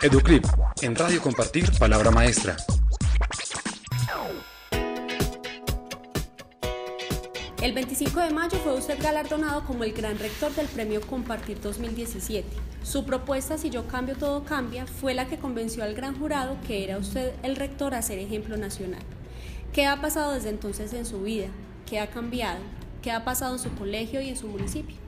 Educlip, 0.00 0.44
en 0.82 0.94
Radio 0.94 1.20
Compartir, 1.20 1.76
Palabra 1.76 2.12
Maestra. 2.12 2.56
El 7.60 7.72
25 7.72 8.20
de 8.20 8.30
mayo 8.30 8.58
fue 8.62 8.74
usted 8.74 9.02
galardonado 9.02 9.64
como 9.64 9.82
el 9.82 9.92
gran 9.92 10.16
rector 10.20 10.54
del 10.54 10.68
Premio 10.68 11.00
Compartir 11.00 11.60
2017. 11.60 12.46
Su 12.84 13.04
propuesta 13.04 13.58
Si 13.58 13.70
yo 13.70 13.88
cambio, 13.88 14.14
todo 14.14 14.44
cambia 14.44 14.86
fue 14.86 15.14
la 15.14 15.26
que 15.26 15.38
convenció 15.38 15.82
al 15.82 15.94
gran 15.94 16.16
jurado 16.16 16.56
que 16.64 16.84
era 16.84 16.96
usted 16.98 17.34
el 17.42 17.56
rector 17.56 17.96
a 17.96 18.02
ser 18.02 18.20
ejemplo 18.20 18.56
nacional. 18.56 19.02
¿Qué 19.72 19.86
ha 19.86 20.00
pasado 20.00 20.32
desde 20.32 20.50
entonces 20.50 20.92
en 20.92 21.06
su 21.06 21.22
vida? 21.22 21.48
¿Qué 21.86 21.98
ha 21.98 22.08
cambiado? 22.08 22.60
¿Qué 23.02 23.10
ha 23.10 23.24
pasado 23.24 23.54
en 23.54 23.58
su 23.58 23.74
colegio 23.74 24.20
y 24.20 24.28
en 24.28 24.36
su 24.36 24.46
municipio? 24.46 25.07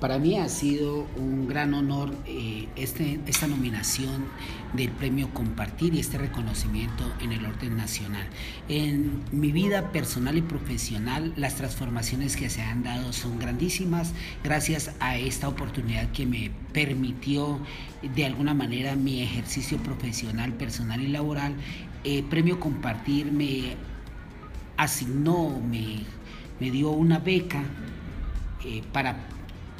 Para 0.00 0.18
mí 0.18 0.38
ha 0.38 0.48
sido 0.48 1.06
un 1.18 1.46
gran 1.46 1.74
honor 1.74 2.14
eh, 2.24 2.68
este, 2.74 3.20
esta 3.26 3.46
nominación 3.46 4.24
del 4.72 4.88
premio 4.88 5.28
Compartir 5.34 5.94
y 5.94 6.00
este 6.00 6.16
reconocimiento 6.16 7.04
en 7.20 7.32
el 7.32 7.44
orden 7.44 7.76
nacional. 7.76 8.26
En 8.70 9.20
mi 9.30 9.52
vida 9.52 9.92
personal 9.92 10.38
y 10.38 10.40
profesional, 10.40 11.34
las 11.36 11.56
transformaciones 11.56 12.36
que 12.36 12.48
se 12.48 12.62
han 12.62 12.82
dado 12.82 13.12
son 13.12 13.38
grandísimas 13.38 14.14
gracias 14.42 14.92
a 15.00 15.18
esta 15.18 15.48
oportunidad 15.48 16.10
que 16.12 16.24
me 16.24 16.50
permitió 16.72 17.60
de 18.14 18.24
alguna 18.24 18.54
manera 18.54 18.96
mi 18.96 19.22
ejercicio 19.22 19.76
profesional, 19.82 20.54
personal 20.54 21.02
y 21.02 21.08
laboral. 21.08 21.54
Eh, 22.04 22.22
premio 22.22 22.58
Compartir 22.58 23.30
me 23.32 23.76
asignó, 24.78 25.60
me, 25.60 26.04
me 26.58 26.70
dio 26.70 26.88
una 26.88 27.18
beca 27.18 27.62
eh, 28.64 28.82
para 28.94 29.16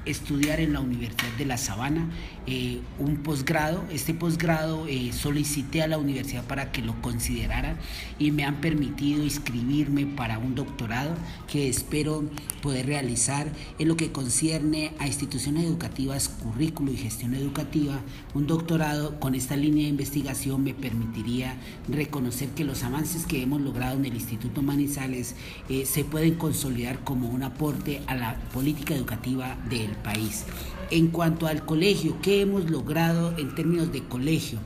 estudiar 0.06 0.60
en 0.60 0.72
la 0.72 0.80
Universidad 0.80 1.32
de 1.38 1.46
La 1.46 1.58
Sabana 1.58 2.08
eh, 2.46 2.80
un 2.98 3.18
posgrado. 3.18 3.84
Este 3.92 4.14
posgrado 4.14 4.86
eh, 4.86 5.12
solicité 5.12 5.82
a 5.82 5.86
la 5.86 5.98
universidad 5.98 6.44
para 6.44 6.72
que 6.72 6.82
lo 6.82 7.00
considerara 7.02 7.76
y 8.18 8.30
me 8.30 8.44
han 8.44 8.60
permitido 8.60 9.22
inscribirme 9.22 10.06
para 10.06 10.38
un 10.38 10.54
doctorado 10.54 11.14
que 11.46 11.68
espero 11.68 12.24
poder 12.62 12.86
realizar 12.86 13.48
en 13.78 13.88
lo 13.88 13.96
que 13.96 14.12
concierne 14.12 14.92
a 14.98 15.06
instituciones 15.06 15.64
educativas, 15.64 16.28
currículo 16.28 16.92
y 16.92 16.96
gestión 16.96 17.34
educativa. 17.34 18.00
Un 18.34 18.46
doctorado 18.46 19.20
con 19.20 19.34
esta 19.34 19.56
línea 19.56 19.84
de 19.84 19.90
investigación 19.90 20.64
me 20.64 20.74
permitiría 20.74 21.56
reconocer 21.88 22.48
que 22.50 22.64
los 22.64 22.82
avances 22.82 23.26
que 23.26 23.42
hemos 23.42 23.60
logrado 23.60 23.96
en 23.96 24.06
el 24.06 24.14
Instituto 24.14 24.62
Manizales 24.62 25.34
eh, 25.68 25.84
se 25.86 26.04
pueden 26.04 26.34
consolidar 26.34 27.00
como 27.04 27.28
un 27.28 27.42
aporte 27.42 28.02
a 28.06 28.14
la 28.14 28.36
política 28.52 28.94
educativa 28.94 29.56
del 29.68 29.89
país. 29.96 30.44
En 30.90 31.08
cuanto 31.08 31.46
al 31.46 31.64
colegio, 31.64 32.16
¿qué 32.22 32.40
hemos 32.40 32.70
logrado 32.70 33.36
en 33.38 33.54
términos 33.54 33.92
de 33.92 34.02
colegio? 34.04 34.58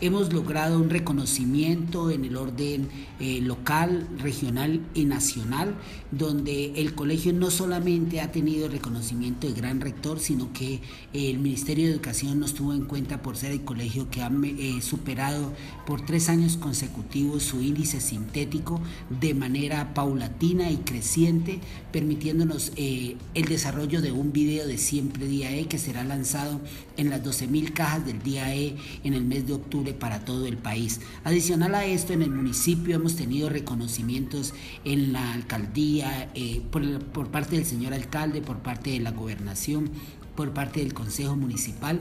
Hemos 0.00 0.32
logrado 0.32 0.78
un 0.78 0.90
reconocimiento 0.90 2.10
en 2.10 2.24
el 2.24 2.36
orden 2.36 2.88
eh, 3.20 3.40
local, 3.40 4.08
regional 4.18 4.80
y 4.94 5.04
nacional, 5.04 5.74
donde 6.10 6.72
el 6.76 6.94
colegio 6.94 7.32
no 7.32 7.50
solamente 7.50 8.20
ha 8.20 8.32
tenido 8.32 8.68
reconocimiento 8.68 9.46
de 9.46 9.52
gran 9.52 9.80
rector, 9.80 10.18
sino 10.18 10.52
que 10.52 10.80
el 11.12 11.38
Ministerio 11.38 11.86
de 11.86 11.92
Educación 11.92 12.40
nos 12.40 12.54
tuvo 12.54 12.72
en 12.72 12.84
cuenta 12.84 13.22
por 13.22 13.36
ser 13.36 13.52
el 13.52 13.62
colegio 13.62 14.10
que 14.10 14.22
ha 14.22 14.30
eh, 14.42 14.80
superado 14.80 15.52
por 15.86 16.04
tres 16.04 16.28
años 16.28 16.56
consecutivos 16.56 17.42
su 17.42 17.60
índice 17.60 18.00
sintético 18.00 18.80
de 19.20 19.34
manera 19.34 19.92
paulatina 19.94 20.70
y 20.70 20.78
creciente, 20.78 21.60
permitiéndonos 21.92 22.72
eh, 22.76 23.16
el 23.34 23.44
desarrollo 23.46 24.00
de 24.00 24.12
un 24.12 24.32
video 24.32 24.66
de 24.66 24.78
Siempre 24.78 25.26
Día 25.26 25.54
E 25.54 25.66
que 25.66 25.78
será 25.78 26.04
lanzado 26.04 26.60
en 26.96 27.10
las 27.10 27.22
12.000 27.22 27.72
cajas 27.72 28.06
del 28.06 28.22
Día 28.22 28.54
E 28.54 28.76
en 29.04 29.14
el 29.14 29.24
mes 29.24 29.46
de 29.46 29.54
octubre 29.54 29.89
para 29.94 30.24
todo 30.24 30.46
el 30.46 30.56
país. 30.56 31.00
Adicional 31.24 31.74
a 31.74 31.84
esto, 31.84 32.12
en 32.12 32.22
el 32.22 32.30
municipio 32.30 32.96
hemos 32.96 33.16
tenido 33.16 33.48
reconocimientos 33.48 34.54
en 34.84 35.12
la 35.12 35.32
alcaldía, 35.32 36.30
eh, 36.34 36.62
por, 36.70 37.00
por 37.06 37.30
parte 37.30 37.56
del 37.56 37.66
señor 37.66 37.94
alcalde, 37.94 38.42
por 38.42 38.58
parte 38.58 38.90
de 38.90 39.00
la 39.00 39.10
gobernación, 39.12 39.90
por 40.36 40.52
parte 40.52 40.80
del 40.80 40.94
Consejo 40.94 41.36
Municipal 41.36 42.00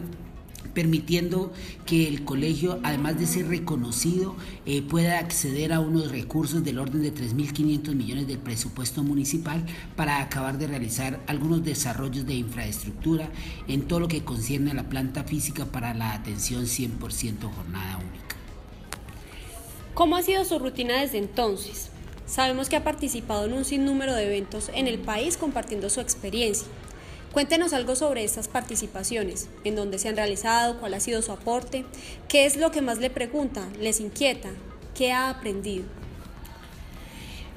permitiendo 0.73 1.51
que 1.85 2.07
el 2.07 2.23
colegio, 2.23 2.79
además 2.83 3.19
de 3.19 3.27
ser 3.27 3.47
reconocido, 3.47 4.35
eh, 4.65 4.81
pueda 4.81 5.19
acceder 5.19 5.73
a 5.73 5.79
unos 5.79 6.11
recursos 6.11 6.63
del 6.63 6.79
orden 6.79 7.01
de 7.01 7.13
3.500 7.13 7.95
millones 7.95 8.27
del 8.27 8.37
presupuesto 8.37 9.03
municipal 9.03 9.65
para 9.95 10.21
acabar 10.21 10.57
de 10.57 10.67
realizar 10.67 11.19
algunos 11.27 11.63
desarrollos 11.63 12.25
de 12.25 12.35
infraestructura 12.35 13.29
en 13.67 13.87
todo 13.87 13.99
lo 13.99 14.07
que 14.07 14.23
concierne 14.23 14.71
a 14.71 14.75
la 14.75 14.89
planta 14.89 15.23
física 15.23 15.65
para 15.65 15.93
la 15.93 16.13
atención 16.13 16.63
100% 16.65 17.51
jornada 17.53 17.97
única. 17.97 18.35
¿Cómo 19.93 20.15
ha 20.15 20.23
sido 20.23 20.45
su 20.45 20.59
rutina 20.59 21.01
desde 21.01 21.17
entonces? 21.17 21.89
Sabemos 22.25 22.69
que 22.69 22.75
ha 22.75 22.83
participado 22.83 23.45
en 23.45 23.53
un 23.53 23.65
sinnúmero 23.65 24.13
de 24.13 24.27
eventos 24.27 24.69
en 24.73 24.87
el 24.87 24.99
país 24.99 25.35
compartiendo 25.35 25.89
su 25.89 25.99
experiencia. 25.99 26.67
Cuéntenos 27.33 27.73
algo 27.73 27.95
sobre 27.95 28.23
estas 28.23 28.47
participaciones, 28.47 29.49
en 29.63 29.75
dónde 29.75 29.99
se 29.99 30.09
han 30.09 30.15
realizado, 30.15 30.79
cuál 30.79 30.95
ha 30.95 30.99
sido 30.99 31.21
su 31.21 31.31
aporte, 31.31 31.85
qué 32.27 32.45
es 32.45 32.57
lo 32.57 32.71
que 32.71 32.81
más 32.81 32.97
le 32.97 33.11
pregunta, 33.11 33.67
les 33.79 33.99
inquieta, 33.99 34.49
qué 34.95 35.11
ha 35.11 35.29
aprendido. 35.29 35.85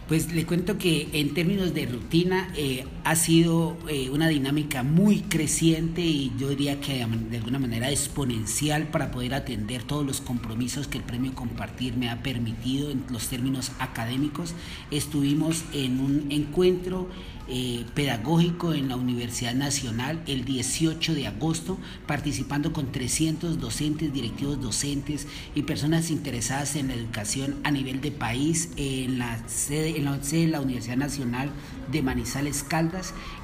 Pues 0.09 0.31
le 0.31 0.45
cuento 0.45 0.77
que 0.77 1.09
en 1.13 1.33
términos 1.33 1.73
de 1.73 1.87
rutina 1.87 2.53
eh, 2.55 2.85
ha 3.05 3.17
sido 3.17 3.77
eh, 3.89 4.11
una 4.11 4.29
dinámica 4.29 4.83
muy 4.83 5.21
creciente 5.23 6.03
y 6.03 6.33
yo 6.39 6.49
diría 6.49 6.81
que 6.81 7.05
de 7.05 7.37
alguna 7.37 7.59
manera 7.59 7.91
exponencial 7.91 8.89
para 8.89 9.11
poder 9.11 9.35
atender 9.35 9.83
todos 9.83 10.07
los 10.07 10.21
compromisos 10.21 10.87
que 10.89 10.99
el 10.99 11.05
premio 11.05 11.35
Compartir 11.35 11.97
me 11.97 12.11
ha 12.11 12.23
permitido 12.23 12.91
en 12.91 13.05
los 13.11 13.29
términos 13.29 13.73
académicos. 13.79 14.55
Estuvimos 14.91 15.65
en 15.73 16.01
un 16.01 16.27
encuentro 16.31 17.09
eh, 17.49 17.85
pedagógico 17.95 18.73
en 18.73 18.89
la 18.89 18.95
Universidad 18.95 19.55
Nacional 19.55 20.23
el 20.27 20.45
18 20.45 21.13
de 21.13 21.27
agosto, 21.27 21.77
participando 22.07 22.73
con 22.73 22.93
300 22.93 23.59
docentes, 23.59 24.13
directivos 24.13 24.61
docentes 24.61 25.27
y 25.55 25.63
personas 25.63 26.11
interesadas 26.11 26.77
en 26.77 26.89
la 26.89 26.95
educación 26.95 27.57
a 27.65 27.73
nivel 27.73 28.01
de 28.01 28.13
país 28.13 28.71
en 28.77 29.19
la 29.19 29.47
sede, 29.49 29.99
en 29.99 30.05
la, 30.05 30.23
sede 30.23 30.43
de 30.43 30.53
la 30.53 30.61
Universidad 30.61 30.97
Nacional 30.97 31.51
de 31.91 32.03
Manizales 32.03 32.63
Caldas. 32.63 32.92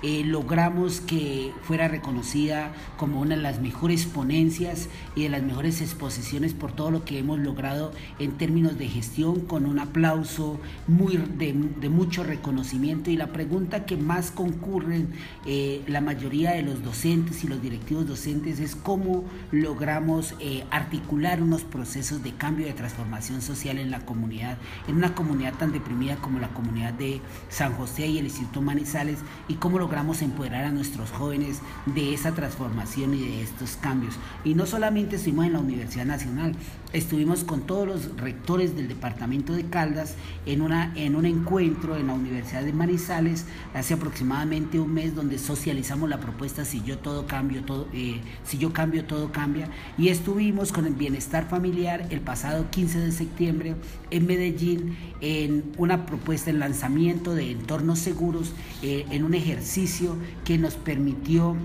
Eh, 0.03 0.25
logramos 0.25 1.01
que 1.01 1.53
fuera 1.63 1.89
reconocida 1.89 2.73
como 2.97 3.21
una 3.21 3.35
de 3.35 3.43
las 3.43 3.61
mejores 3.61 4.05
ponencias 4.05 4.89
y 5.17 5.23
de 5.23 5.29
las 5.31 5.43
mejores 5.43 5.81
exposiciones 5.81 6.53
por 6.53 6.73
todo 6.73 6.91
lo 6.91 7.05
que 7.05 7.19
hemos 7.19 7.39
logrado 7.39 7.93
en 8.19 8.33
términos 8.33 8.79
de 8.79 8.89
gestión, 8.89 9.41
con 9.41 9.65
un 9.65 9.79
aplauso 9.79 10.61
muy 10.87 11.17
de, 11.17 11.55
mucho 11.89 12.25
reconocimiento. 12.25 13.11
Y 13.11 13.17
la 13.17 13.29
pregunta 13.29 13.87
que 13.87 13.97
más 13.97 14.31
concurren 14.31 15.09
eh, 15.47 15.83
la 15.87 16.01
mayoría 16.01 16.53
de 16.53 16.63
los 16.63 16.83
docentes 16.85 17.43
y 17.43 17.49
los 17.49 17.63
directivos 17.63 18.07
docentes 18.07 18.61
es 18.61 18.77
cómo 18.77 19.25
logramos 19.51 20.35
eh, 20.41 20.65
articular 20.71 21.43
unos 21.43 21.63
procesos 21.63 22.23
de 22.23 22.33
cambio 22.33 22.67
y 22.67 22.69
de 22.69 22.75
transformación 22.75 23.41
social 23.41 23.79
en 23.79 23.91
la 23.91 24.01
comunidad, 24.01 24.59
en 24.87 24.97
una 24.97 25.15
comunidad 25.15 25.55
tan 25.55 25.73
deprimida 25.73 26.17
como 26.17 26.39
la 26.39 26.49
comunidad 26.49 26.93
de 26.93 27.21
San 27.49 27.73
José 27.73 28.07
y 28.07 28.19
el 28.19 28.27
Instituto 28.27 28.61
Manizales, 28.61 29.19
y 29.47 29.55
cómo 29.55 29.79
logramos 29.79 30.23
empoderar 30.23 30.65
a 30.65 30.71
nuestros 30.73 31.11
jóvenes 31.11 31.61
de 31.87 32.15
esa 32.15 32.35
transformación 32.35 33.15
y 33.15 33.21
de 33.21 33.43
estos 33.43 33.77
cambios. 33.77 34.15
Y 34.45 34.55
no 34.55 34.67
solamente 34.67 35.17
estuvimos 35.17 35.47
en 35.47 35.53
la 35.53 35.61
Universidad 35.61 36.07
Nacional, 36.07 36.55
estuvimos 36.93 37.45
con 37.45 37.63
todos 37.63 37.87
los 37.87 38.17
rectores 38.17 38.75
del 38.75 38.89
departamento 38.89 39.53
de 39.53 39.65
Caldas 39.65 40.15
en, 40.47 40.63
una, 40.63 40.93
en 40.97 41.17
un 41.17 41.27
encuentro 41.27 41.97
en 41.97 42.07
la 42.07 42.15
Universidad 42.15 42.63
de 42.63 42.73
Manizales, 42.73 43.45
hace 43.75 43.95
aproximadamente 43.95 44.81
un 44.81 44.95
mes 44.95 45.15
donde 45.15 45.39
socializamos 45.39 46.09
la 46.09 46.19
propuesta 46.19 46.65
si 46.65 46.83
yo 46.83 46.99
todo 46.99 47.27
cambio, 47.27 47.63
todo, 47.63 47.89
eh, 47.93 48.21
si 48.45 48.59
yo 48.59 48.73
cambio, 48.73 49.05
todo 49.05 49.33
cambia. 49.33 49.69
Y 49.99 50.09
estuvimos 50.09 50.73
con 50.73 50.87
el 50.87 50.95
bienestar 50.95 51.49
familiar 51.49 52.07
el 52.11 52.21
pasado 52.21 52.71
15 52.71 53.01
de 53.01 53.13
septiembre 53.13 53.75
en 54.11 54.27
Medellín 54.27 54.97
en 55.21 55.73
una 55.77 56.07
propuesta, 56.07 56.51
el 56.51 56.59
lanzamiento 56.59 57.35
de 57.35 57.51
entornos 57.51 57.99
seguros, 57.99 58.53
eh, 58.83 59.05
en 59.11 59.25
un 59.25 59.35
ejercicio 59.35 60.17
que 60.45 60.57
nos 60.57 60.75
permitió 60.75 61.57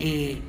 eh, 0.00 0.40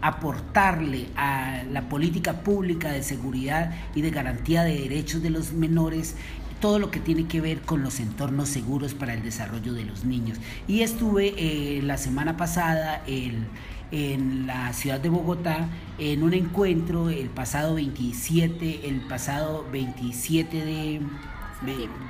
aportarle 0.00 1.06
a 1.16 1.62
la 1.70 1.88
política 1.88 2.42
pública 2.42 2.90
de 2.90 3.02
seguridad 3.02 3.72
y 3.94 4.02
de 4.02 4.10
garantía 4.10 4.62
de 4.62 4.78
derechos 4.78 5.22
de 5.22 5.30
los 5.30 5.52
menores 5.52 6.16
todo 6.60 6.78
lo 6.78 6.90
que 6.90 7.00
tiene 7.00 7.26
que 7.26 7.40
ver 7.40 7.60
con 7.60 7.82
los 7.82 8.00
entornos 8.00 8.48
seguros 8.48 8.94
para 8.94 9.14
el 9.14 9.22
desarrollo 9.22 9.72
de 9.72 9.84
los 9.84 10.04
niños. 10.04 10.38
Y 10.66 10.82
estuve 10.82 11.34
eh, 11.36 11.82
la 11.82 11.98
semana 11.98 12.36
pasada 12.36 13.02
en 13.06 14.46
la 14.46 14.72
ciudad 14.72 15.00
de 15.00 15.08
Bogotá 15.08 15.68
en 15.98 16.22
un 16.22 16.34
encuentro 16.34 17.10
el 17.10 17.28
pasado 17.28 17.74
27, 17.74 18.88
el 18.88 19.00
pasado 19.02 19.66
27 19.70 20.64
de, 20.64 21.00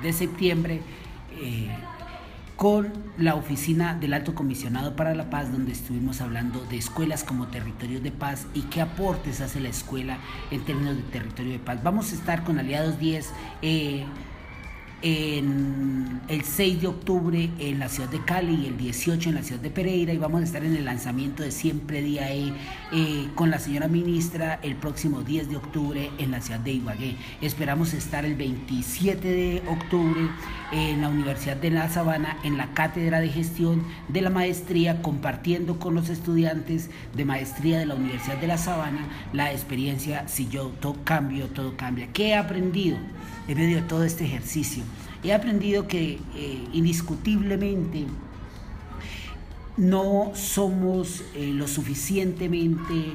de, 0.01 0.13
septiembre. 0.13 0.81
Eh, 1.41 1.69
con 2.59 2.91
la 3.17 3.35
oficina 3.35 3.95
del 3.95 4.13
Alto 4.13 4.35
Comisionado 4.35 4.97
para 4.97 5.15
la 5.15 5.29
Paz, 5.29 5.49
donde 5.49 5.71
estuvimos 5.71 6.19
hablando 6.19 6.59
de 6.65 6.75
escuelas 6.75 7.23
como 7.23 7.47
territorios 7.47 8.03
de 8.03 8.11
paz 8.11 8.47
y 8.53 8.63
qué 8.63 8.81
aportes 8.81 9.39
hace 9.39 9.61
la 9.61 9.69
escuela 9.69 10.17
en 10.51 10.65
términos 10.65 10.97
de 10.97 11.03
territorio 11.03 11.53
de 11.53 11.59
paz. 11.59 11.81
Vamos 11.83 12.11
a 12.11 12.15
estar 12.15 12.43
con 12.43 12.59
Aliados 12.59 12.99
10 12.99 13.31
el 15.01 16.43
6 16.43 16.81
de 16.81 16.87
octubre 16.87 17.49
en 17.59 17.79
la 17.79 17.87
ciudad 17.87 18.09
de 18.09 18.23
Cali 18.23 18.63
y 18.63 18.65
el 18.67 18.77
18 18.77 19.29
en 19.29 19.35
la 19.35 19.43
ciudad 19.43 19.61
de 19.61 19.69
Pereira 19.69 20.13
y 20.13 20.17
vamos 20.17 20.41
a 20.41 20.43
estar 20.43 20.63
en 20.63 20.75
el 20.75 20.85
lanzamiento 20.85 21.43
de 21.43 21.51
Siempre 21.51 22.01
Día 22.01 22.31
E 22.33 22.53
eh, 22.91 23.27
con 23.35 23.49
la 23.49 23.59
señora 23.59 23.87
ministra 23.87 24.59
el 24.61 24.75
próximo 24.75 25.21
10 25.21 25.49
de 25.49 25.55
octubre 25.55 26.11
en 26.17 26.31
la 26.31 26.41
ciudad 26.41 26.59
de 26.59 26.73
Ibagué. 26.73 27.15
Esperamos 27.41 27.93
estar 27.93 28.25
el 28.25 28.35
27 28.35 29.27
de 29.27 29.63
octubre 29.69 30.21
en 30.71 31.01
la 31.01 31.09
Universidad 31.09 31.57
de 31.57 31.71
La 31.71 31.89
Sabana 31.89 32.37
en 32.43 32.57
la 32.57 32.73
cátedra 32.73 33.21
de 33.21 33.29
gestión 33.29 33.83
de 34.09 34.21
la 34.21 34.29
maestría 34.29 35.01
compartiendo 35.01 35.79
con 35.79 35.95
los 35.95 36.09
estudiantes 36.09 36.89
de 37.15 37.25
maestría 37.25 37.79
de 37.79 37.85
la 37.85 37.95
Universidad 37.95 38.37
de 38.37 38.47
La 38.47 38.57
Sabana 38.57 39.07
la 39.33 39.51
experiencia 39.51 40.27
si 40.27 40.49
yo 40.49 40.67
todo 40.81 40.97
cambio, 41.05 41.47
todo 41.47 41.77
cambia. 41.77 42.07
¿Qué 42.11 42.29
he 42.29 42.35
aprendido? 42.35 42.97
en 43.49 43.57
medio 43.57 43.77
de 43.77 43.81
todo 43.81 44.03
este 44.03 44.25
ejercicio. 44.25 44.83
He 45.23 45.33
aprendido 45.33 45.87
que 45.87 46.19
eh, 46.35 46.67
indiscutiblemente 46.71 48.05
no 49.75 50.31
somos 50.33 51.23
eh, 51.35 51.51
lo 51.53 51.67
suficientemente 51.67 53.13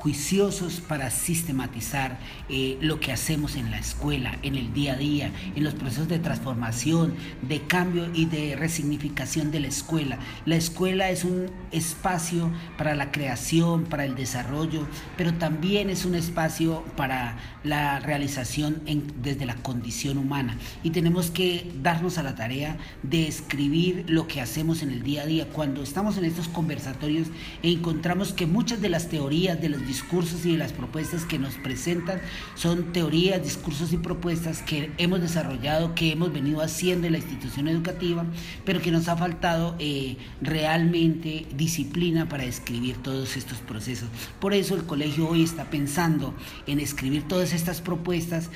juiciosos 0.00 0.80
para 0.80 1.10
sistematizar 1.10 2.18
eh, 2.48 2.78
lo 2.80 3.00
que 3.00 3.12
hacemos 3.12 3.54
en 3.56 3.70
la 3.70 3.78
escuela, 3.78 4.38
en 4.42 4.54
el 4.54 4.72
día 4.72 4.94
a 4.94 4.96
día, 4.96 5.30
en 5.54 5.62
los 5.62 5.74
procesos 5.74 6.08
de 6.08 6.18
transformación, 6.18 7.14
de 7.42 7.60
cambio 7.62 8.08
y 8.14 8.24
de 8.24 8.56
resignificación 8.56 9.50
de 9.50 9.60
la 9.60 9.68
escuela. 9.68 10.18
La 10.46 10.56
escuela 10.56 11.10
es 11.10 11.24
un 11.24 11.50
espacio 11.70 12.50
para 12.78 12.94
la 12.94 13.12
creación, 13.12 13.84
para 13.84 14.06
el 14.06 14.14
desarrollo, 14.14 14.86
pero 15.18 15.34
también 15.34 15.90
es 15.90 16.06
un 16.06 16.14
espacio 16.14 16.82
para 16.96 17.36
la 17.62 18.00
realización 18.00 18.82
desde 19.22 19.44
la 19.44 19.56
condición 19.56 20.16
humana. 20.16 20.56
Y 20.82 20.90
tenemos 20.90 21.30
que 21.30 21.70
darnos 21.82 22.16
a 22.16 22.22
la 22.22 22.34
tarea 22.34 22.78
de 23.02 23.28
escribir 23.28 24.06
lo 24.08 24.26
que 24.26 24.40
hacemos 24.40 24.82
en 24.82 24.92
el 24.92 25.02
día 25.02 25.22
a 25.22 25.26
día. 25.26 25.48
Cuando 25.48 25.82
estamos 25.82 26.16
en 26.16 26.24
estos 26.24 26.48
conversatorios 26.48 27.28
e 27.62 27.70
encontramos 27.70 28.32
que 28.32 28.46
muchas 28.46 28.80
de 28.80 28.88
las 28.88 29.08
teorías 29.08 29.60
de 29.60 29.68
los 29.68 29.89
discursos 29.90 30.46
y 30.46 30.52
de 30.52 30.58
las 30.58 30.72
propuestas 30.72 31.24
que 31.24 31.36
nos 31.36 31.54
presentan 31.54 32.20
son 32.54 32.92
teorías, 32.92 33.42
discursos 33.42 33.92
y 33.92 33.96
propuestas 33.96 34.62
que 34.62 34.92
hemos 34.98 35.20
desarrollado, 35.20 35.96
que 35.96 36.12
hemos 36.12 36.32
venido 36.32 36.60
haciendo 36.60 37.08
en 37.08 37.14
la 37.14 37.18
institución 37.18 37.66
educativa, 37.66 38.24
pero 38.64 38.80
que 38.80 38.92
nos 38.92 39.08
ha 39.08 39.16
faltado 39.16 39.74
eh, 39.80 40.16
realmente 40.40 41.46
disciplina 41.56 42.28
para 42.28 42.44
escribir 42.44 42.98
todos 42.98 43.36
estos 43.36 43.58
procesos. 43.58 44.08
Por 44.38 44.54
eso 44.54 44.76
el 44.76 44.84
colegio 44.84 45.28
hoy 45.28 45.42
está 45.42 45.64
pensando 45.70 46.34
en 46.68 46.78
escribir 46.78 47.26
todas 47.26 47.52
estas 47.52 47.80
propuestas 47.80 48.48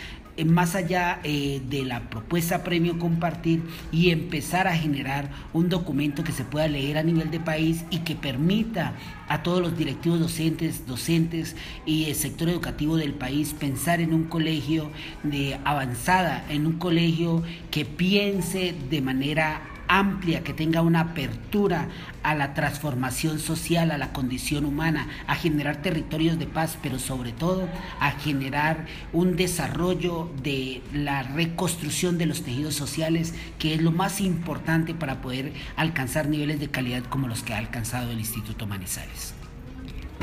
más 0.45 0.75
allá 0.75 1.21
eh, 1.23 1.63
de 1.69 1.85
la 1.85 2.11
propuesta 2.11 2.65
premio 2.65 2.99
compartir 2.99 3.63
y 3.93 4.11
empezar 4.11 4.67
a 4.67 4.77
generar 4.77 5.31
un 5.53 5.69
documento 5.69 6.25
que 6.25 6.33
se 6.33 6.45
pueda 6.45 6.67
leer 6.67 6.99
a 6.99 7.03
nivel 7.05 7.31
de 7.31 7.39
país 7.39 7.85
y 7.91 7.99
que 7.99 8.17
permita 8.17 8.95
a 9.29 9.43
todos 9.43 9.61
los 9.61 9.79
directivos 9.79 10.19
docentes, 10.19 10.87
docentes 10.87 11.55
y 11.87 12.07
el 12.07 12.15
sector 12.15 12.49
educativo 12.49 12.97
del 12.97 13.15
país 13.15 13.55
pensar 13.59 14.01
en 14.01 14.13
un 14.13 14.25
colegio 14.25 14.91
de 15.23 15.59
avanzada, 15.65 16.45
en 16.49 16.67
un 16.67 16.75
colegio 16.75 17.43
que 17.71 17.85
piense 17.85 18.75
de 18.91 19.01
manera 19.01 19.74
amplia, 19.89 20.43
que 20.43 20.53
tenga 20.53 20.83
una 20.83 21.01
apertura 21.01 21.89
a 22.23 22.35
la 22.35 22.55
transformación 22.55 23.39
social, 23.39 23.91
a 23.91 23.99
la 23.99 24.13
condición 24.13 24.65
humana, 24.65 25.09
a 25.27 25.35
generar 25.35 25.83
territorios 25.83 26.39
de 26.39 26.47
paz, 26.47 26.79
pero 26.83 26.99
sobre 26.99 27.33
todo 27.33 27.69
a 28.01 28.13
generar 28.13 28.87
un 29.13 29.37
desarrollo 29.37 30.31
de 30.43 30.83
la 30.93 31.23
reconstrucción 31.23 32.19
de 32.19 32.27
los 32.27 32.43
tejidos 32.43 32.75
sociales, 32.75 33.35
que 33.59 33.75
es 33.75 33.83
lo 33.83 33.93
más 33.93 34.21
importante 34.21 34.95
para 34.95 35.21
poder 35.21 35.53
alcanzar 35.77 36.29
niveles 36.29 36.61
de 36.61 36.71
calidad 36.71 37.05
como 37.05 37.29
los 37.29 37.43
que 37.43 37.55
ha 37.55 37.59
alcanzado 37.59 38.11
el 38.11 38.19
Instituto 38.19 38.67
Manizales. 38.67 39.35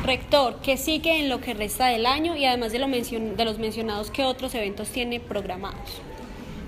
Rector, 0.03 0.61
¿qué 0.63 0.77
sigue 0.77 1.19
en 1.19 1.29
lo 1.29 1.41
que 1.41 1.53
resta 1.53 1.87
del 1.87 2.07
año 2.07 2.35
y 2.35 2.45
además 2.45 2.71
de, 2.71 2.79
lo 2.79 2.87
de 2.87 3.45
los 3.45 3.59
mencionados, 3.59 4.09
qué 4.09 4.23
otros 4.23 4.55
eventos 4.55 4.89
tiene 4.89 5.19
programados? 5.19 6.01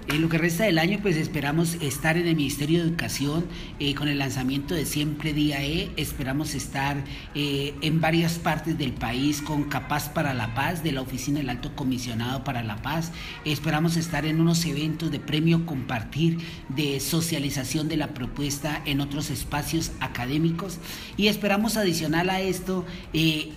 En 0.10 0.22
lo 0.22 0.28
que 0.28 0.38
resta 0.38 0.66
del 0.66 0.80
año, 0.80 1.00
pues 1.02 1.16
esperamos 1.16 1.76
estar 1.76 2.18
en 2.18 2.28
el 2.28 2.36
Ministerio 2.36 2.82
de 2.82 2.90
Educación 2.90 3.46
eh, 3.80 3.96
con 3.96 4.10
el 4.10 4.20
lanzamiento 4.20 4.76
de 4.76 4.86
Siempre 4.86 5.32
Día 5.32 5.64
E. 5.64 5.92
Esperamos 5.96 6.56
estar 6.56 7.04
eh, 7.36 7.74
en 7.82 8.02
varias 8.02 8.38
partes 8.38 8.78
del 8.78 8.92
país 8.92 9.42
con 9.42 9.64
Capaz 9.64 10.10
para 10.10 10.34
la 10.34 10.54
Paz, 10.56 10.84
de 10.84 10.92
la 10.92 11.02
Oficina 11.02 11.40
del 11.40 11.50
Alto 11.50 11.74
Comisionado 11.74 12.44
para 12.44 12.64
la 12.64 12.82
Paz. 12.82 13.14
Esperamos 13.46 13.96
estar 13.96 14.26
en 14.26 14.42
unos 14.42 14.66
eventos 14.66 15.10
de 15.10 15.22
premio 15.22 15.66
compartir, 15.66 16.38
de 16.68 17.00
socialización 17.00 17.88
de 17.88 17.96
la 17.96 18.14
propuesta 18.14 18.82
en 18.86 19.00
otros 19.00 19.30
espacios 19.30 19.94
académicos. 20.02 20.80
Y 21.16 21.28
esperamos 21.28 21.78
adicional 21.78 22.30
a 22.30 22.42
esto, 22.42 22.86
eh, 23.14 23.54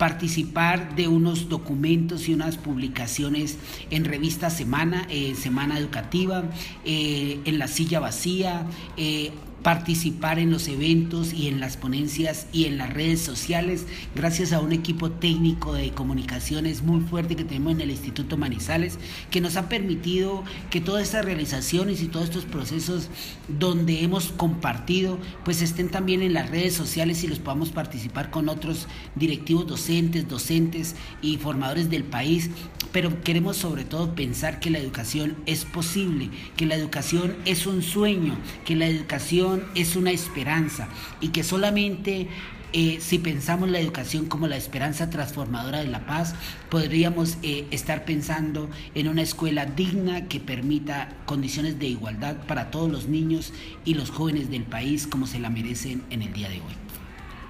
participar 0.00 0.96
de 0.96 1.08
unos 1.08 1.50
documentos 1.50 2.26
y 2.26 2.32
unas 2.32 2.56
publicaciones 2.56 3.58
en 3.90 4.06
revista 4.06 4.48
Semana, 4.48 5.06
eh, 5.10 5.34
Semana 5.34 5.78
Educativa, 5.78 6.44
eh, 6.86 7.38
en 7.44 7.58
la 7.58 7.68
silla 7.68 8.00
vacía, 8.00 8.64
eh, 8.96 9.30
participar 9.62 10.38
en 10.38 10.50
los 10.50 10.68
eventos 10.68 11.32
y 11.32 11.48
en 11.48 11.60
las 11.60 11.76
ponencias 11.76 12.46
y 12.52 12.64
en 12.64 12.78
las 12.78 12.92
redes 12.92 13.20
sociales. 13.20 13.86
Gracias 14.14 14.52
a 14.52 14.60
un 14.60 14.72
equipo 14.72 15.10
técnico 15.10 15.74
de 15.74 15.90
comunicaciones 15.90 16.82
muy 16.82 17.00
fuerte 17.00 17.36
que 17.36 17.44
tenemos 17.44 17.72
en 17.72 17.82
el 17.82 17.90
Instituto 17.90 18.36
Manizales 18.36 18.98
que 19.30 19.40
nos 19.40 19.56
ha 19.56 19.68
permitido 19.68 20.44
que 20.70 20.80
todas 20.80 21.02
estas 21.02 21.24
realizaciones 21.24 22.02
y 22.02 22.08
todos 22.08 22.26
estos 22.26 22.44
procesos 22.44 23.08
donde 23.48 24.02
hemos 24.02 24.32
compartido 24.32 25.18
pues 25.44 25.62
estén 25.62 25.88
también 25.88 26.22
en 26.22 26.32
las 26.32 26.50
redes 26.50 26.74
sociales 26.74 27.22
y 27.22 27.28
los 27.28 27.38
podamos 27.38 27.70
participar 27.70 28.30
con 28.30 28.48
otros 28.48 28.86
directivos 29.14 29.66
docentes, 29.66 30.28
docentes 30.28 30.96
y 31.22 31.36
formadores 31.36 31.90
del 31.90 32.04
país. 32.04 32.50
Pero 32.92 33.22
queremos 33.22 33.56
sobre 33.56 33.84
todo 33.84 34.14
pensar 34.16 34.58
que 34.58 34.70
la 34.70 34.78
educación 34.78 35.36
es 35.46 35.64
posible, 35.64 36.30
que 36.56 36.66
la 36.66 36.74
educación 36.74 37.36
es 37.44 37.66
un 37.66 37.82
sueño, 37.82 38.36
que 38.64 38.74
la 38.74 38.88
educación 38.88 39.49
es 39.74 39.96
una 39.96 40.10
esperanza 40.10 40.88
y 41.20 41.28
que 41.28 41.42
solamente 41.42 42.28
eh, 42.72 42.98
si 43.00 43.18
pensamos 43.18 43.68
la 43.68 43.80
educación 43.80 44.26
como 44.26 44.46
la 44.46 44.56
esperanza 44.56 45.10
transformadora 45.10 45.78
de 45.80 45.88
la 45.88 46.06
paz, 46.06 46.36
podríamos 46.68 47.36
eh, 47.42 47.66
estar 47.72 48.04
pensando 48.04 48.70
en 48.94 49.08
una 49.08 49.22
escuela 49.22 49.66
digna 49.66 50.28
que 50.28 50.38
permita 50.38 51.08
condiciones 51.26 51.80
de 51.80 51.86
igualdad 51.86 52.36
para 52.46 52.70
todos 52.70 52.90
los 52.90 53.08
niños 53.08 53.52
y 53.84 53.94
los 53.94 54.10
jóvenes 54.10 54.50
del 54.50 54.62
país 54.62 55.08
como 55.08 55.26
se 55.26 55.40
la 55.40 55.50
merecen 55.50 56.04
en 56.10 56.22
el 56.22 56.32
día 56.32 56.48
de 56.48 56.56
hoy. 56.56 56.74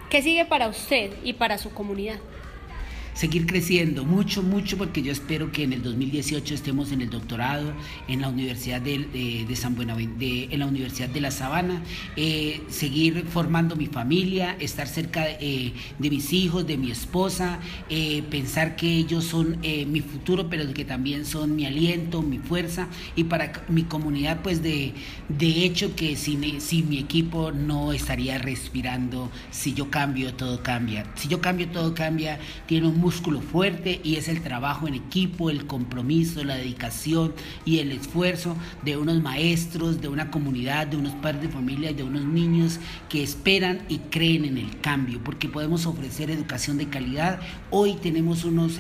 ¿Qué 0.09 0.23
sigue 0.23 0.47
para 0.47 0.69
usted 0.69 1.13
y 1.23 1.35
para 1.35 1.59
su 1.59 1.71
comunidad? 1.71 2.19
Seguir 3.15 3.47
creciendo 3.47 4.05
mucho, 4.05 4.43
mucho, 4.43 4.79
porque 4.79 5.03
yo 5.03 5.13
espero 5.13 5.53
que 5.53 5.65
en 5.65 5.73
el 5.73 5.83
2018 5.83 6.55
estemos 6.55 6.93
en 6.93 7.03
el 7.03 7.11
doctorado 7.11 7.73
en 8.09 8.21
la 8.21 8.29
Universidad 8.29 8.81
de, 8.81 9.47
San 9.55 9.75
Buenaventura, 9.75 10.27
en 10.51 10.59
la 10.59 10.67
Universidad 10.67 11.09
de 11.09 11.21
La 11.21 11.31
Sabana, 11.31 11.83
eh, 12.17 12.63
seguir 12.69 13.25
formando 13.27 13.77
mi 13.77 13.87
familia, 13.87 14.57
estar 14.59 14.89
cerca 14.89 15.27
eh, 15.29 15.73
de 15.99 16.11
mis 16.11 16.33
hijos, 16.33 16.67
de 16.67 16.79
mi 16.79 16.91
esposa, 16.91 17.61
eh, 17.89 18.23
pensar 18.31 18.77
que 18.77 18.89
ellos 18.89 19.25
son 19.25 19.59
mi 19.61 20.01
futuro, 20.01 20.49
pero 20.49 20.73
que 20.73 20.85
también 20.85 21.25
son 21.25 21.57
mi 21.57 21.67
aliento, 21.67 22.23
mi 22.23 22.39
fuerza, 22.39 22.89
y 23.17 23.25
para 23.25 23.53
mi 23.69 23.83
comunidad, 23.85 24.41
pues 24.43 24.63
de, 24.63 24.93
de 25.29 25.65
hecho 25.65 25.95
que 25.95 26.17
sin, 26.17 26.61
sin 26.61 26.89
mi 26.89 26.99
equipo 26.99 27.53
no 27.53 27.93
estaría 27.93 28.39
respirando, 28.39 29.31
si 29.51 29.75
yo 29.75 29.91
cambio, 29.91 30.35
todo 30.35 30.63
cambia. 30.63 31.07
Si 31.17 31.29
yo 31.29 31.41
cambio, 31.41 31.69
todo 31.69 31.95
cambia, 31.95 32.39
tiene 32.67 32.89
un 32.89 33.00
músculo 33.01 33.41
fuerte 33.41 34.01
y 34.05 34.17
es 34.17 34.29
el 34.29 34.43
trabajo 34.43 34.87
en 34.87 34.95
equipo, 34.95 35.51
el 35.51 35.67
compromiso, 35.67 36.45
la 36.45 36.57
dedicación 36.57 37.33
y 37.65 37.79
el 37.79 37.93
esfuerzo 37.93 38.57
de 38.85 38.97
unos 38.97 39.23
maestros, 39.23 40.01
de 40.01 40.09
una 40.09 40.31
comunidad, 40.31 40.87
de 40.87 40.97
unos 40.97 41.15
padres 41.15 41.43
de 41.43 41.49
familia, 41.49 41.93
de 41.93 42.03
unos 42.03 42.25
niños 42.25 42.79
que 43.09 43.23
esperan 43.23 43.81
y 43.89 43.99
creen 43.99 44.45
en 44.45 44.59
el 44.59 44.81
cambio, 44.81 45.21
porque 45.25 45.49
podemos 45.49 45.87
ofrecer 45.87 46.31
educación 46.31 46.77
de 46.77 46.89
calidad. 46.89 47.41
Hoy 47.71 47.95
tenemos 48.03 48.45
unos 48.45 48.79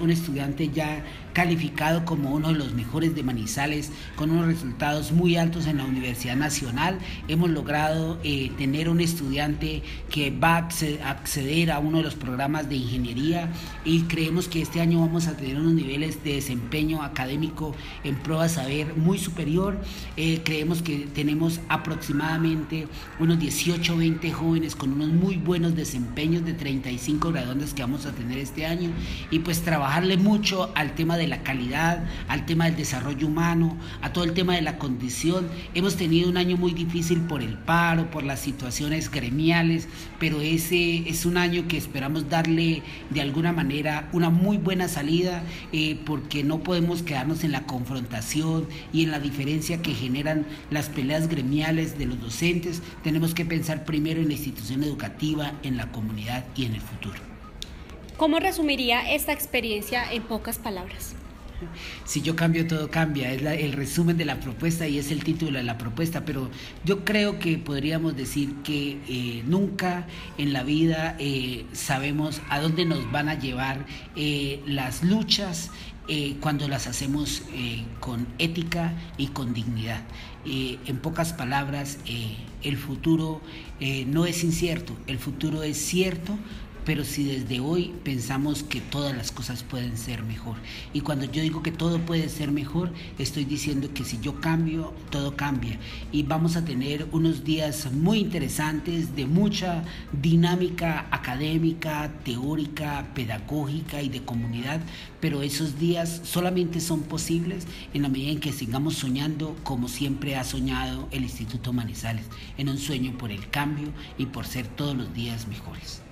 un 0.00 0.10
estudiante 0.10 0.68
ya 0.68 1.02
calificado 1.32 2.06
como 2.06 2.30
uno 2.30 2.48
de 2.48 2.54
los 2.54 2.72
mejores 2.72 3.14
de 3.14 3.22
Manizales, 3.22 3.92
con 4.16 4.30
unos 4.30 4.46
resultados 4.46 5.12
muy 5.12 5.36
altos 5.36 5.66
en 5.66 5.76
la 5.76 5.84
Universidad 5.84 6.34
Nacional. 6.34 6.98
Hemos 7.28 7.50
logrado 7.50 8.18
eh, 8.24 8.50
tener 8.56 8.88
un 8.88 9.00
estudiante 9.00 9.82
que 10.10 10.30
va 10.30 10.56
a 10.56 11.10
acceder 11.10 11.70
a 11.72 11.78
uno 11.78 11.98
de 11.98 12.04
los 12.04 12.14
programas 12.14 12.70
de 12.70 12.76
ingeniería 12.76 13.45
y 13.84 14.02
creemos 14.02 14.48
que 14.48 14.62
este 14.62 14.80
año 14.80 15.00
vamos 15.00 15.26
a 15.26 15.36
tener 15.36 15.56
unos 15.56 15.74
niveles 15.74 16.22
de 16.24 16.34
desempeño 16.34 17.02
académico 17.02 17.74
en 18.04 18.16
prueba 18.16 18.48
saber 18.48 18.94
muy 18.96 19.18
superior. 19.18 19.78
Eh, 20.16 20.42
creemos 20.44 20.82
que 20.82 21.06
tenemos 21.14 21.60
aproximadamente 21.68 22.88
unos 23.18 23.38
18 23.38 23.94
o 23.94 23.96
20 23.96 24.32
jóvenes 24.32 24.76
con 24.76 24.92
unos 24.92 25.08
muy 25.08 25.36
buenos 25.36 25.74
desempeños 25.74 26.44
de 26.44 26.54
35 26.54 27.32
graduantes 27.32 27.74
que 27.74 27.82
vamos 27.82 28.06
a 28.06 28.12
tener 28.12 28.38
este 28.38 28.66
año 28.66 28.90
y 29.30 29.40
pues 29.40 29.62
trabajarle 29.62 30.16
mucho 30.16 30.70
al 30.74 30.94
tema 30.94 31.16
de 31.16 31.26
la 31.26 31.42
calidad, 31.42 32.04
al 32.28 32.46
tema 32.46 32.66
del 32.66 32.76
desarrollo 32.76 33.26
humano, 33.26 33.76
a 34.02 34.12
todo 34.12 34.24
el 34.24 34.32
tema 34.32 34.54
de 34.54 34.62
la 34.62 34.78
condición. 34.78 35.48
Hemos 35.74 35.96
tenido 35.96 36.28
un 36.28 36.36
año 36.36 36.56
muy 36.56 36.72
difícil 36.72 37.20
por 37.22 37.42
el 37.42 37.58
paro, 37.58 38.10
por 38.10 38.24
las 38.24 38.40
situaciones 38.40 39.10
gremiales, 39.10 39.88
pero 40.18 40.40
ese 40.40 41.08
es 41.08 41.26
un 41.26 41.36
año 41.36 41.68
que 41.68 41.76
esperamos 41.76 42.28
darle 42.28 42.82
de 43.10 43.20
alguna 43.36 43.52
manera 43.52 44.08
una 44.14 44.30
muy 44.30 44.56
buena 44.56 44.88
salida 44.88 45.42
eh, 45.70 46.00
porque 46.06 46.42
no 46.42 46.60
podemos 46.60 47.02
quedarnos 47.02 47.44
en 47.44 47.52
la 47.52 47.64
confrontación 47.64 48.66
y 48.94 49.02
en 49.04 49.10
la 49.10 49.20
diferencia 49.20 49.82
que 49.82 49.92
generan 49.92 50.46
las 50.70 50.88
peleas 50.88 51.28
gremiales 51.28 51.98
de 51.98 52.06
los 52.06 52.18
docentes. 52.18 52.80
Tenemos 53.04 53.34
que 53.34 53.44
pensar 53.44 53.84
primero 53.84 54.22
en 54.22 54.28
la 54.28 54.32
institución 54.32 54.82
educativa, 54.82 55.52
en 55.62 55.76
la 55.76 55.92
comunidad 55.92 56.46
y 56.56 56.64
en 56.64 56.76
el 56.76 56.80
futuro. 56.80 57.18
¿Cómo 58.16 58.38
resumiría 58.38 59.12
esta 59.12 59.34
experiencia 59.34 60.10
en 60.10 60.22
pocas 60.22 60.58
palabras? 60.58 61.14
Si 62.04 62.22
yo 62.22 62.36
cambio, 62.36 62.66
todo 62.66 62.90
cambia. 62.90 63.32
Es 63.32 63.42
el 63.42 63.72
resumen 63.72 64.16
de 64.16 64.24
la 64.24 64.40
propuesta 64.40 64.86
y 64.86 64.98
es 64.98 65.10
el 65.10 65.24
título 65.24 65.58
de 65.58 65.64
la 65.64 65.78
propuesta. 65.78 66.24
Pero 66.24 66.50
yo 66.84 67.04
creo 67.04 67.38
que 67.38 67.58
podríamos 67.58 68.16
decir 68.16 68.54
que 68.62 68.98
eh, 69.08 69.42
nunca 69.46 70.06
en 70.38 70.52
la 70.52 70.62
vida 70.62 71.16
eh, 71.18 71.64
sabemos 71.72 72.40
a 72.48 72.60
dónde 72.60 72.84
nos 72.84 73.10
van 73.10 73.28
a 73.28 73.38
llevar 73.38 73.86
eh, 74.14 74.62
las 74.66 75.02
luchas 75.02 75.70
cuando 76.38 76.68
las 76.68 76.86
hacemos 76.86 77.42
con 77.98 78.28
ética 78.38 78.94
y 79.18 79.26
con 79.26 79.52
dignidad. 79.54 80.04
en 80.44 80.98
pocas 80.98 81.32
palabras, 81.32 81.98
el 82.62 82.76
futuro 82.76 83.40
no 84.06 84.24
es 84.24 84.44
incierto, 84.44 84.96
el 85.08 85.18
futuro 85.18 85.64
es 85.64 85.78
cierto 85.78 86.38
pero 86.86 87.04
si 87.04 87.24
desde 87.24 87.58
hoy 87.58 87.92
pensamos 88.04 88.62
que 88.62 88.80
todas 88.80 89.14
las 89.14 89.32
cosas 89.32 89.64
pueden 89.64 89.98
ser 89.98 90.22
mejor. 90.22 90.56
Y 90.92 91.00
cuando 91.00 91.24
yo 91.24 91.42
digo 91.42 91.60
que 91.60 91.72
todo 91.72 91.98
puede 91.98 92.28
ser 92.28 92.52
mejor, 92.52 92.92
estoy 93.18 93.44
diciendo 93.44 93.92
que 93.92 94.04
si 94.04 94.20
yo 94.20 94.40
cambio, 94.40 94.94
todo 95.10 95.36
cambia. 95.36 95.80
Y 96.12 96.22
vamos 96.22 96.54
a 96.54 96.64
tener 96.64 97.08
unos 97.10 97.42
días 97.42 97.92
muy 97.92 98.20
interesantes 98.20 99.16
de 99.16 99.26
mucha 99.26 99.82
dinámica 100.12 101.08
académica, 101.10 102.12
teórica, 102.24 103.08
pedagógica 103.16 104.00
y 104.00 104.08
de 104.08 104.22
comunidad, 104.22 104.80
pero 105.20 105.42
esos 105.42 105.80
días 105.80 106.20
solamente 106.22 106.80
son 106.80 107.02
posibles 107.02 107.66
en 107.94 108.02
la 108.02 108.08
medida 108.08 108.30
en 108.30 108.38
que 108.38 108.52
sigamos 108.52 108.94
soñando 108.94 109.56
como 109.64 109.88
siempre 109.88 110.36
ha 110.36 110.44
soñado 110.44 111.08
el 111.10 111.24
Instituto 111.24 111.72
Manizales, 111.72 112.26
en 112.58 112.68
un 112.68 112.78
sueño 112.78 113.18
por 113.18 113.32
el 113.32 113.50
cambio 113.50 113.88
y 114.18 114.26
por 114.26 114.46
ser 114.46 114.68
todos 114.68 114.96
los 114.96 115.12
días 115.12 115.48
mejores. 115.48 116.05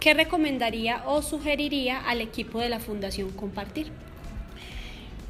¿Qué 0.00 0.14
recomendaría 0.14 1.02
o 1.06 1.22
sugeriría 1.22 2.00
al 2.08 2.20
equipo 2.20 2.60
de 2.60 2.68
la 2.68 2.78
Fundación 2.78 3.30
Compartir? 3.30 3.90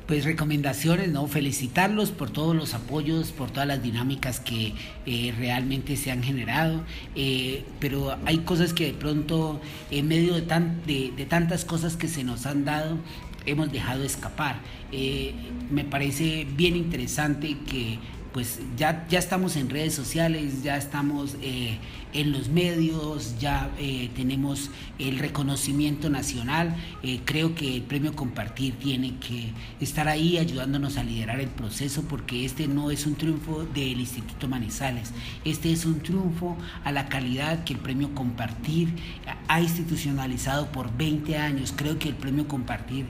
pues 0.08 0.24
recomendaciones, 0.24 1.10
¿no? 1.10 1.26
Felicitarlos 1.26 2.12
por 2.12 2.30
todos 2.30 2.56
los 2.56 2.72
apoyos, 2.72 3.30
por 3.30 3.50
todas 3.50 3.68
las 3.68 3.82
dinámicas 3.82 4.40
que 4.40 4.72
eh, 5.04 5.34
realmente 5.36 5.98
se 5.98 6.10
han 6.10 6.22
generado, 6.22 6.82
eh, 7.14 7.62
pero 7.78 8.16
hay 8.24 8.38
cosas 8.38 8.72
que 8.72 8.86
de 8.86 8.94
pronto 8.94 9.60
en 9.90 10.08
medio 10.08 10.34
de, 10.34 10.40
tan, 10.40 10.80
de, 10.86 11.26
tantas 11.28 11.66
cosas 11.66 11.96
que 11.96 12.08
se 12.08 12.24
nos 12.24 12.46
han 12.46 12.64
dado, 12.64 12.96
hemos 13.44 13.70
dejado 13.70 14.02
escapar. 14.02 14.60
Eh, 14.92 15.34
me 15.70 15.84
parece 15.84 16.46
bien 16.56 16.74
interesante 16.74 17.58
que 17.70 17.98
pues 18.38 18.60
ya, 18.76 19.04
ya 19.08 19.18
estamos 19.18 19.56
en 19.56 19.68
redes 19.68 19.94
sociales, 19.94 20.62
ya 20.62 20.76
estamos 20.76 21.36
eh, 21.42 21.76
en 22.12 22.30
los 22.30 22.48
medios, 22.48 23.36
ya 23.40 23.68
eh, 23.80 24.10
tenemos 24.14 24.70
el 25.00 25.18
reconocimiento 25.18 26.08
nacional. 26.08 26.76
Eh, 27.02 27.18
creo 27.24 27.56
que 27.56 27.74
el 27.74 27.82
premio 27.82 28.14
Compartir 28.14 28.74
tiene 28.78 29.16
que 29.16 29.50
estar 29.80 30.06
ahí 30.06 30.38
ayudándonos 30.38 30.98
a 30.98 31.02
liderar 31.02 31.40
el 31.40 31.48
proceso 31.48 32.02
porque 32.02 32.44
este 32.44 32.68
no 32.68 32.92
es 32.92 33.06
un 33.06 33.16
triunfo 33.16 33.64
del 33.74 33.98
Instituto 33.98 34.46
Manizales, 34.46 35.10
este 35.44 35.72
es 35.72 35.84
un 35.84 35.98
triunfo 35.98 36.56
a 36.84 36.92
la 36.92 37.08
calidad 37.08 37.64
que 37.64 37.72
el 37.72 37.80
premio 37.80 38.14
Compartir 38.14 38.94
ha 39.48 39.60
institucionalizado 39.60 40.70
por 40.70 40.96
20 40.96 41.36
años. 41.38 41.74
Creo 41.74 41.98
que 41.98 42.10
el 42.10 42.14
premio 42.14 42.46
Compartir 42.46 43.06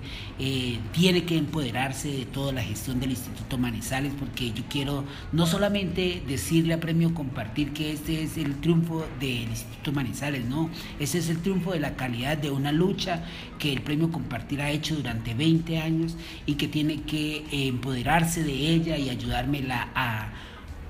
tiene 0.92 1.24
que 1.24 1.36
empoderarse 1.36 2.08
de 2.08 2.24
toda 2.24 2.52
la 2.52 2.62
gestión 2.62 2.98
del 2.98 3.10
Instituto 3.10 3.58
Manizales 3.58 4.14
porque 4.18 4.52
yo 4.52 4.62
quiero 4.70 5.04
no 5.32 5.46
solamente 5.46 6.22
decirle 6.26 6.74
a 6.74 6.80
Premio 6.80 7.14
Compartir 7.14 7.72
que 7.72 7.92
este 7.92 8.22
es 8.22 8.36
el 8.36 8.60
triunfo 8.60 9.06
del 9.20 9.48
Instituto 9.48 9.92
Manizales, 9.92 10.44
no, 10.44 10.70
ese 10.98 11.18
es 11.18 11.28
el 11.28 11.38
triunfo 11.38 11.72
de 11.72 11.80
la 11.80 11.96
calidad 11.96 12.38
de 12.38 12.50
una 12.50 12.72
lucha 12.72 13.24
que 13.58 13.72
el 13.72 13.82
Premio 13.82 14.10
Compartir 14.10 14.62
ha 14.62 14.70
hecho 14.70 14.96
durante 14.96 15.34
20 15.34 15.78
años 15.78 16.16
y 16.46 16.54
que 16.54 16.68
tiene 16.68 17.02
que 17.02 17.44
empoderarse 17.50 18.42
de 18.42 18.52
ella 18.52 18.96
y 18.96 19.10
ayudármela 19.10 19.88
a 19.94 20.32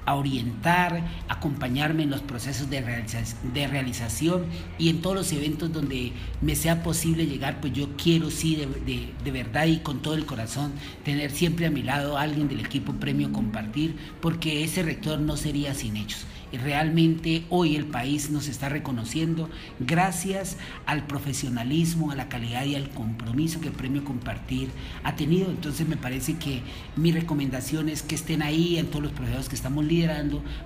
a 0.09 0.15
orientar, 0.15 1.05
acompañarme 1.29 2.05
en 2.05 2.09
los 2.09 2.23
procesos 2.23 2.71
de, 2.71 2.81
de 2.81 3.67
realización 3.67 4.47
y 4.79 4.89
en 4.89 5.03
todos 5.03 5.15
los 5.15 5.33
eventos 5.33 5.71
donde 5.71 6.13
me 6.41 6.57
sea 6.57 6.83
posible 6.83 7.27
llegar, 7.27 7.61
pues 7.61 7.75
yo 7.75 7.95
quiero 8.03 8.31
sí 8.31 8.57
de, 8.57 9.13
de, 9.23 9.31
verdad 9.31 9.67
y 9.67 9.81
con 9.81 10.01
todo 10.01 10.15
el 10.15 10.25
corazón 10.25 10.73
tener 11.05 11.31
siempre 11.31 11.67
a 11.67 11.71
mi 11.71 11.83
lado 11.83 12.17
a 12.17 12.23
alguien 12.23 12.49
del 12.49 12.61
equipo 12.61 12.95
Premio 12.95 13.31
Compartir, 13.33 13.97
porque 14.23 14.65
ese 14.65 14.83
rector 14.83 15.21
no 15.21 15.37
sería 15.37 15.75
sin 15.75 15.99
hechos 15.99 16.25
realmente 16.57 17.45
hoy 17.51 17.77
el 17.77 17.85
país 17.85 18.31
nos 18.31 18.49
está 18.49 18.71
reconociendo 18.71 19.51
gracias 19.79 20.57
al 20.87 21.07
profesionalismo, 21.07 22.11
a 22.11 22.15
la 22.15 22.29
calidad 22.29 22.65
y 22.65 22.75
al 22.75 22.89
compromiso 22.89 23.61
que 23.61 23.71
Premio 23.71 24.05
Compartir 24.05 24.71
ha 25.03 25.17
tenido. 25.17 25.51
Entonces 25.51 25.87
me 25.87 25.97
parece 25.97 26.39
que 26.39 26.63
mi 26.97 27.13
recomendación 27.13 27.89
es 27.89 28.03
que 28.03 28.15
estén 28.15 28.43
ahí 28.43 28.79
en 28.79 28.87
todos 28.87 29.03
los 29.03 29.13
proyectos 29.13 29.49
que 29.49 29.57
estamos 29.57 29.85
liderando 29.85 29.98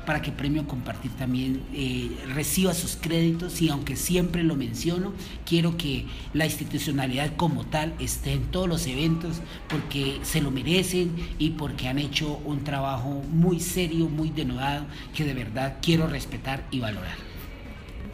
para 0.07 0.23
que 0.23 0.33
Premio 0.33 0.67
Compartir 0.67 1.11
también 1.13 1.63
eh, 1.73 2.11
reciba 2.35 2.75
sus 2.75 2.97
créditos 2.97 3.61
y 3.63 3.69
aunque 3.69 3.97
siempre 3.97 4.43
lo 4.43 4.57
menciono, 4.57 5.13
quiero 5.47 5.77
que 5.77 6.07
la 6.35 6.45
institucionalidad 6.45 7.37
como 7.37 7.65
tal 7.65 7.95
esté 7.99 8.33
en 8.33 8.45
todos 8.51 8.69
los 8.69 8.87
eventos 8.87 9.41
porque 9.69 10.19
se 10.23 10.41
lo 10.41 10.51
merecen 10.51 11.15
y 11.39 11.51
porque 11.51 11.89
han 11.89 11.99
hecho 11.99 12.41
un 12.45 12.65
trabajo 12.65 13.23
muy 13.31 13.61
serio, 13.61 14.09
muy 14.09 14.31
denodado, 14.31 14.87
que 15.15 15.25
de 15.25 15.35
verdad 15.35 15.79
quiero 15.81 16.07
respetar 16.07 16.65
y 16.71 16.81
valorar. 16.81 17.17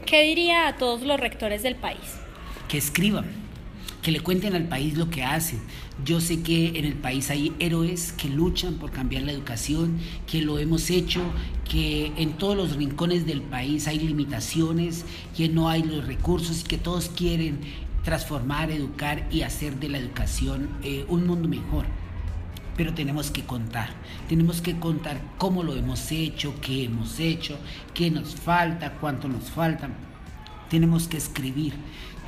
¿Qué 0.06 0.22
diría 0.22 0.68
a 0.68 0.76
todos 0.76 1.02
los 1.02 1.20
rectores 1.20 1.62
del 1.62 1.76
país? 1.76 2.18
Que 2.68 2.78
escriban, 2.78 3.26
que 4.08 4.12
le 4.12 4.20
cuenten 4.20 4.54
al 4.54 4.66
país 4.68 4.96
lo 4.96 5.10
que 5.10 5.22
hacen. 5.22 5.60
Yo 6.02 6.22
sé 6.22 6.40
que 6.40 6.78
en 6.78 6.86
el 6.86 6.94
país 6.94 7.28
hay 7.28 7.52
héroes 7.58 8.12
que 8.12 8.30
luchan 8.30 8.76
por 8.76 8.90
cambiar 8.90 9.24
la 9.24 9.32
educación, 9.32 9.98
que 10.26 10.40
lo 10.40 10.58
hemos 10.58 10.88
hecho, 10.88 11.20
que 11.70 12.10
en 12.16 12.32
todos 12.38 12.56
los 12.56 12.74
rincones 12.74 13.26
del 13.26 13.42
país 13.42 13.86
hay 13.86 13.98
limitaciones, 13.98 15.04
que 15.36 15.50
no 15.50 15.68
hay 15.68 15.82
los 15.82 16.06
recursos 16.06 16.62
y 16.62 16.64
que 16.64 16.78
todos 16.78 17.10
quieren 17.10 17.60
transformar, 18.02 18.70
educar 18.70 19.28
y 19.30 19.42
hacer 19.42 19.78
de 19.78 19.90
la 19.90 19.98
educación 19.98 20.70
eh, 20.82 21.04
un 21.08 21.26
mundo 21.26 21.46
mejor 21.46 21.84
pero 22.78 22.94
tenemos 22.94 23.32
que 23.32 23.42
contar. 23.42 23.90
Tenemos 24.28 24.62
que 24.62 24.78
contar 24.78 25.20
cómo 25.36 25.64
lo 25.64 25.74
hemos 25.74 26.12
hecho, 26.12 26.54
qué 26.62 26.84
hemos 26.84 27.18
hecho, 27.20 27.58
qué 27.92 28.08
nos 28.08 28.36
falta, 28.36 28.94
cuánto 28.94 29.28
nos 29.28 29.50
falta. 29.50 29.90
Tenemos 30.70 31.08
que 31.08 31.16
escribir, 31.16 31.74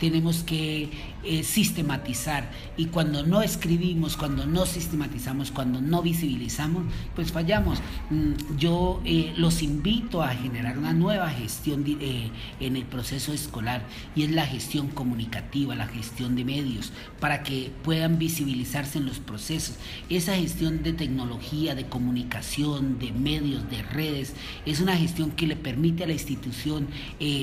tenemos 0.01 0.43
que 0.43 0.89
eh, 1.23 1.43
sistematizar 1.45 2.51
y 2.79 2.87
cuando 2.87 3.23
no 3.23 3.43
escribimos, 3.43 4.17
cuando 4.17 4.47
no 4.47 4.65
sistematizamos, 4.65 5.51
cuando 5.51 5.83
no 5.83 6.01
visibilizamos, 6.01 6.85
pues 7.15 7.31
fallamos. 7.31 7.81
Mm, 8.09 8.57
yo 8.57 9.03
eh, 9.05 9.35
los 9.37 9.63
invito 9.63 10.23
a 10.23 10.31
generar 10.31 10.79
una 10.79 10.95
nueva 10.95 11.29
gestión 11.29 11.85
eh, 11.87 12.31
en 12.59 12.77
el 12.77 12.85
proceso 12.85 13.35
escolar 13.35 13.83
y 14.17 14.23
es 14.23 14.31
la 14.31 14.47
gestión 14.47 14.89
comunicativa, 14.89 15.75
la 15.75 15.87
gestión 15.87 16.35
de 16.35 16.47
medios, 16.47 16.95
para 17.21 17.43
que 17.43 17.71
puedan 17.85 18.19
visibilizarse 18.19 18.97
en 18.97 19.05
los 19.05 19.19
procesos. 19.19 19.77
Esa 20.09 20.37
gestión 20.37 20.83
de 20.83 20.95
tecnología, 20.95 21.75
de 21.75 21.85
comunicación, 21.85 22.99
de 22.99 23.13
medios, 23.13 23.69
de 23.69 23.83
redes, 23.83 24.35
es 24.65 24.81
una 24.81 24.97
gestión 24.97 25.33
que 25.33 25.47
le 25.47 25.57
permite 25.57 26.05
a 26.05 26.07
la 26.07 26.15
institución 26.15 26.89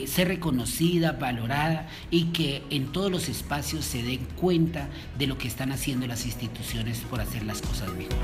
ser 0.08 0.30
reconocida, 0.30 1.12
valorada 1.12 1.88
y 2.10 2.26
que 2.26 2.47
en 2.70 2.92
todos 2.92 3.12
los 3.12 3.30
espacios 3.30 3.86
se 3.86 4.04
den 4.04 4.26
cuenta 4.40 4.90
de 5.18 5.28
lo 5.28 5.38
que 5.38 5.48
están 5.48 5.72
haciendo 5.72 6.08
las 6.08 6.26
instituciones 6.26 7.00
por 7.10 7.22
hacer 7.22 7.44
las 7.44 7.62
cosas 7.62 7.92
mejor. 7.94 8.18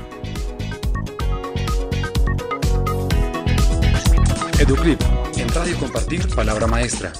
Educlip, 4.58 5.00
en 5.36 5.48
Radio 5.48 5.76
Compartir, 5.78 6.28
Palabra 6.34 6.66
Maestra. 6.66 7.12